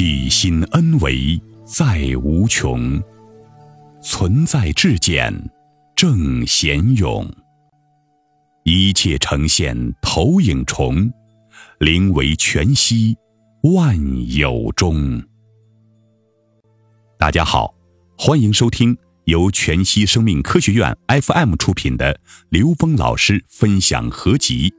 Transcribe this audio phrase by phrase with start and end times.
[0.00, 3.02] 体心恩为在无穷，
[4.00, 5.34] 存在至简
[5.96, 7.28] 正贤勇。
[8.62, 11.12] 一切呈现投影重，
[11.80, 13.16] 灵为全息
[13.74, 13.98] 万
[14.32, 15.20] 有中。
[17.18, 17.74] 大家好，
[18.16, 22.20] 欢迎收听由全息生命科学院 FM 出品的
[22.50, 24.72] 刘峰老师分享合集，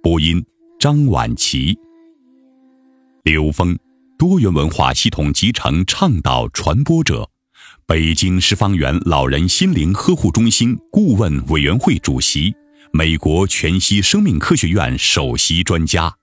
[0.00, 0.40] 播音
[0.78, 1.76] 张婉琪。
[3.24, 3.76] 刘峰。
[4.20, 7.30] 多元文化系统集成倡导传播者，
[7.86, 12.54] 北京十方园老人心灵呵护中心顾问委员会主席，
[12.92, 16.14] 美国全息生命科学院首席专家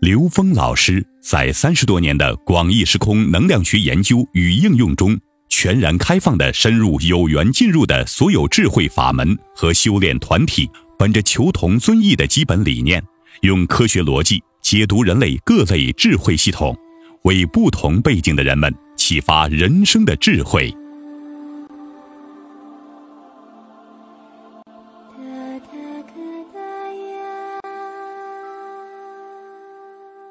[0.00, 5.16] 刘峰老师，在三十多年的广义时空能量学研究与应用中，
[5.48, 10.68] 全然开放的深入有缘进入的所有智慧法门和修炼团体，
[10.98, 13.00] 本着求同尊异的基本理念，
[13.42, 16.76] 用科学逻辑解读人类各类智慧系统。
[17.22, 20.74] 为不同背景的人们启发人生的智慧。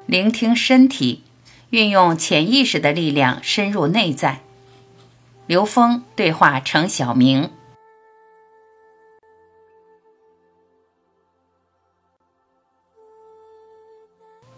[0.06, 1.22] 聆听身体，
[1.68, 4.40] 运用潜意识的力量深入内在。
[5.46, 7.50] 刘峰对话程晓明。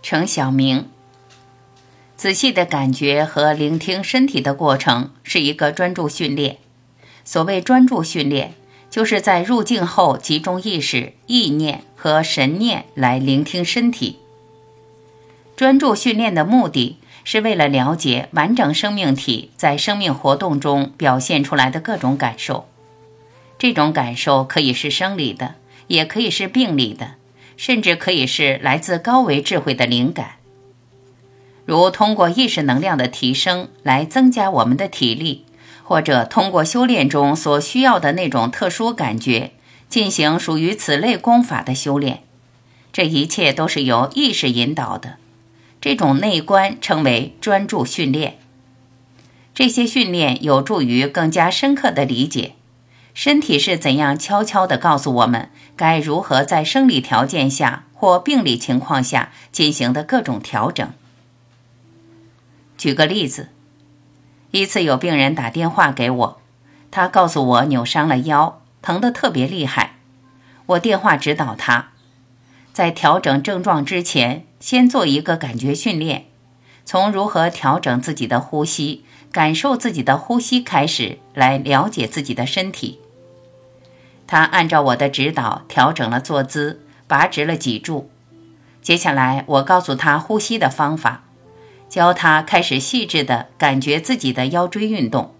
[0.03, 0.89] 程晓明。
[2.20, 6.58] 仔细的感觉和聆听身体的过程是一个专注训练。
[7.24, 8.52] 所谓专注训练，
[8.90, 14.18] 就是在入境后集中意识、意念和神念来聆听身体。
[15.56, 22.68] 专注训练的目的是为了了解完整生命体在生命活动中表现出来的各种感受。
[23.58, 25.54] 这种感受可以是生理的，
[25.86, 27.12] 也可以是病理的，
[27.56, 30.32] 甚至可以是来自高维智慧的灵感。
[31.64, 35.44] 如通过意识能量的提升来增加我们的体力，
[35.84, 39.53] 或者通过修炼中所需要的那种特殊感觉
[39.88, 42.22] 进行属于此类功法的修炼，
[42.93, 45.16] 这一切都是由意识引导的。
[45.81, 48.38] 这种内观称为专注训练。
[49.54, 52.54] 这些训练有助于更加深刻的理解
[53.12, 60.91] 身体是怎样悄悄地告诉我们该如何在生理条件下或病理情况下进行的各种调整。
[62.80, 63.50] 举个例子，
[64.52, 66.41] 一次有病人打电话给我，
[66.91, 69.96] 他告诉我扭伤了腰，疼得特别厉害。
[70.64, 71.91] 我电话指导他，
[72.72, 76.28] 在调整症状之前，先做一个感觉训练，
[76.86, 82.98] 从如何调整自己的呼吸、感受自己的呼吸开始，来了解自己的身体。
[84.26, 88.08] 他按照我的指导调整了坐姿，拔直了脊柱。
[88.80, 91.24] 接下来，我告诉他呼吸的方法。
[91.91, 95.34] 教他开始细致地感觉自己的腰椎运动，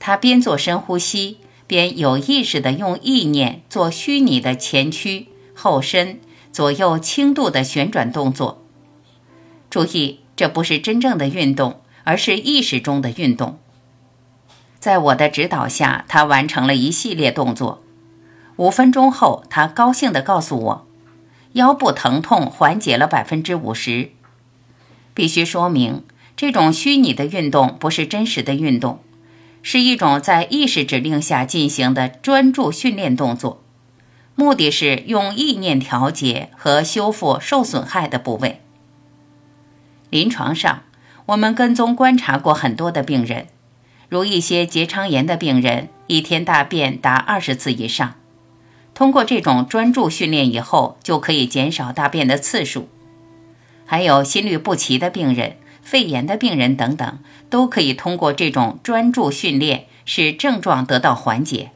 [0.00, 1.36] 他边做深呼吸，
[1.66, 6.18] 边有意识地用意念做虚拟的前屈、后伸、
[6.50, 8.62] 左右轻度的旋转动作。
[9.68, 13.58] 注意，这不是真正的运动，而是意识中的运动。
[14.78, 17.82] 在我的指导下，他完成了一系列动作。
[18.56, 20.86] 五分钟后，他高兴地告诉我，
[21.52, 24.12] 腰部疼痛缓解了百分之五十。
[25.14, 26.02] 必须说明，
[26.36, 29.00] 这种虚拟的运动不是真实的运动，
[29.62, 33.62] 是一种在意识指令下进行的专注训练动作，
[34.34, 38.60] 目的是用意念调节和修复受损害的部位。
[40.10, 40.82] 临床上，
[41.26, 43.46] 我们跟踪观察过很多的病人，
[44.08, 48.14] 如一些结肠炎的病人，一天大便达二十次以上，
[48.94, 52.88] 通过这种专注训练以后，就可以减少大便的次数。
[53.92, 57.18] 还有心律不齐的病人、肺炎的病人等等，
[57.50, 61.72] 都可以通过这种专注训练使症状得到缓解。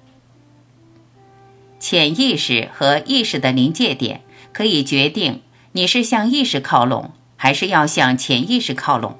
[1.78, 4.22] 潜意识和意识的临界点
[4.54, 9.19] 可以决定你是向意识靠拢，还是要向潜意识靠拢。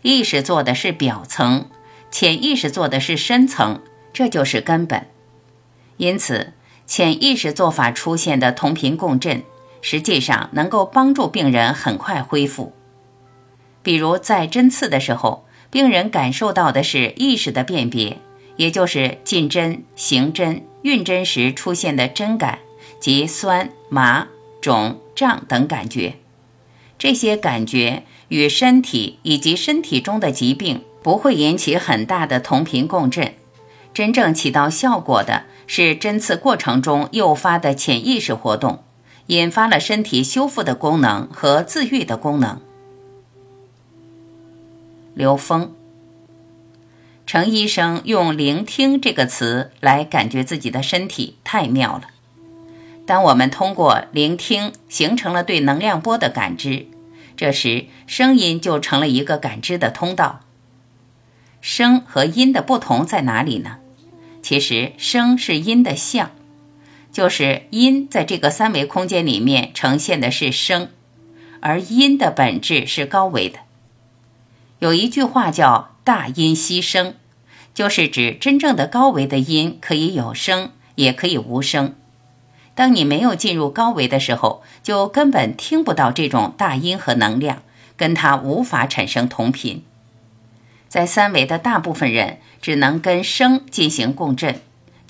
[0.00, 1.66] 意识做的是表层，
[2.10, 3.82] 潜意识做的是深层，
[4.14, 5.06] 这就是根本。
[5.98, 6.54] 因此，
[6.86, 9.42] 潜意识做法出现的同频共振。
[9.82, 12.72] 实际上能够帮助病人很快恢复。
[13.82, 18.18] 比如在针刺的时候，病人感受到的是意识的辨别，
[18.56, 22.58] 也就是进针、行针、运针时出现的针感
[22.98, 24.26] 及酸、麻、
[24.60, 26.14] 肿、胀等感觉。
[26.98, 33.32] 这些感觉与身体以及身体中的疾病不会引起很大的同频共振。
[33.94, 38.84] 真正起到效果的是针刺过程中诱发的潜意识活动。
[39.30, 42.60] 引发了身体修复的功能和自愈的功能。
[45.14, 45.72] 刘峰。
[47.26, 52.08] 程医生用“聆听”这个词来感觉自己的身体，太妙了。
[53.06, 56.88] 当我们通过聆听形成了对能量波的感知，
[57.36, 60.40] 这时声音就成了一个感知的通道。
[61.60, 63.76] 声和音的不同在哪里呢？
[64.42, 66.32] 其实，声是音的像，
[67.12, 70.88] 就是音在这个三维空间里面呈现的是声，
[71.60, 73.58] 而音的本质是高维的。
[74.78, 77.14] 有一句话叫“大音希声”，
[77.74, 81.94] 就是指真正的高维的音可以有声，也可以无声。
[82.74, 87.62] 当你没有进入高维的时候，就根本听不到这种大音和能量，
[87.96, 89.84] 跟它无法产生同频。
[90.88, 94.60] 在三维的大部分人只能跟声进行共振，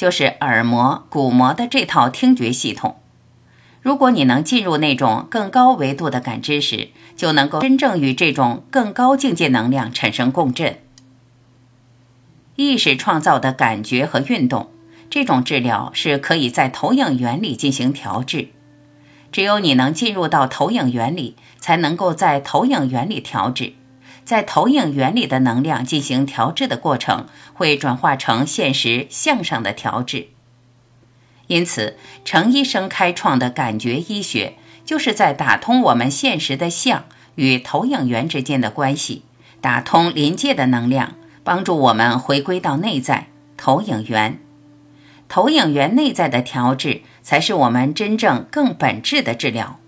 [0.01, 2.97] 就是耳膜、鼓膜的这套听觉系统。
[3.83, 10.79] 如果你能进入那种更高维度的感知时，就能够真正与这种更高境界能量产生共振。
[12.57, 14.71] 意识创造的感觉和运动，
[15.11, 18.49] 这种治疗是可以在投影原理进行调制。
[19.31, 23.75] 只有你能进入到投影原理，才能够在投影原理调制。
[24.25, 30.29] 在投影原理的能量进行调制的过程，会转化成现实向上的调制。
[31.49, 39.25] 因此，程医生开创的感觉医学，就是在打通我们现实的相与投影源之间的关系，
[39.61, 43.27] 打通临界的能量，帮助我们回归到内在
[43.57, 44.39] 投影源。
[45.29, 49.80] 投影源内在的调制，才是我们真正更本质的治疗。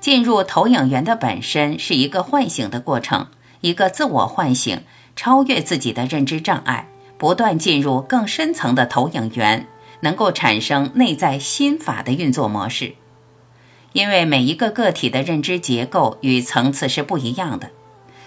[0.00, 3.26] 进入投影源的本身是一个唤醒的过程，
[3.60, 4.82] 一个自我唤醒，
[5.16, 9.66] 超越自己的认知障碍，不断进入更深层的投影源，
[10.00, 12.94] 能够产生内在心法的运作模式。
[13.92, 17.70] 因为每一个个体的认知结构与层次是不一样的，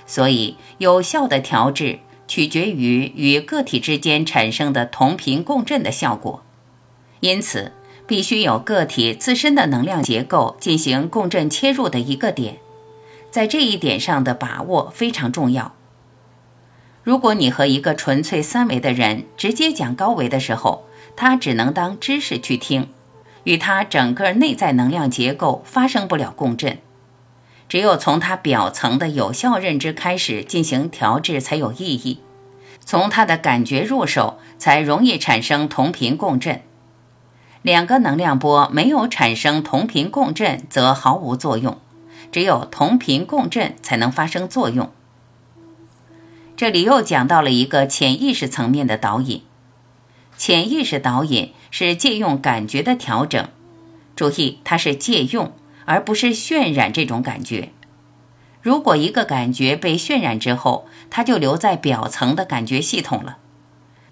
[0.06, 6.44] 所以有效的调制取决于与个体之间产生的同频共振的效果。
[7.22, 7.72] 因此。
[8.08, 12.58] 必须有个体自身的能量结构进行共振切入的一个点，
[13.30, 15.76] 在这一点上的把握非常重要。
[17.04, 22.90] 如果你和一个纯粹三维的人直接讲高维的时候，他只能当知识去听，
[23.46, 26.78] 与他整个内在能量结构发生不了共振。
[27.68, 32.20] 只有从他表层的有效认知开始进行调制才有意义，
[32.84, 36.62] 从他的感觉入手才容易产生同频共振。
[37.62, 41.80] 两个能量波没有产生同频共振，则毫无作用。
[42.32, 44.90] 只有同频共振才能发生作用。
[46.56, 49.44] 这里又讲到了一个潜意识层面的导引。
[50.38, 53.50] 潜意识导引是借用感觉的调整，
[54.16, 55.52] 注意它是借用，
[55.86, 57.70] 而不是渲染这种感觉。
[58.62, 63.38] 如果一个感觉被渲染之后，它就留在表层的感觉系统了。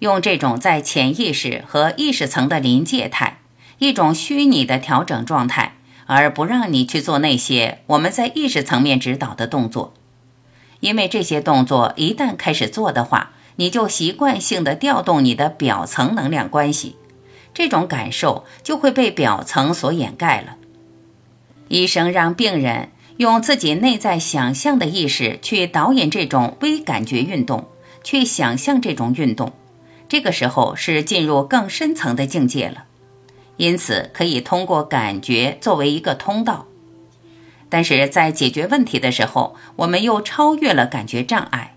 [0.00, 3.38] 用这种在潜意识和意识层的临界态。
[3.80, 9.94] 一种虚拟的调整状态，而不让你去做那些我们在意识层面指导的动作，
[10.80, 16.96] 因为这些动作一旦开始做的话，你就习惯性的调动你的表层能量关系，
[17.54, 20.56] 这种感受就会被表层所掩盖了。
[21.68, 27.66] 医生让病人用自己内在想象的意识去导演这种微感觉运动，
[28.04, 29.54] 去想象这种运动，
[30.06, 32.84] 这个时候是进入更深层的境界了。
[33.60, 36.66] 因此，可以通过感觉作为一个通道，
[37.68, 41.76] 但是在解决问题的时候，我们又超越了感觉障碍。